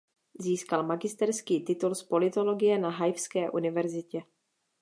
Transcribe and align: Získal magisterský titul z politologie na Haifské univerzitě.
Získal 0.39 0.83
magisterský 0.83 1.61
titul 1.63 1.95
z 1.95 2.03
politologie 2.03 2.77
na 2.77 2.89
Haifské 2.89 3.49
univerzitě. 3.49 4.23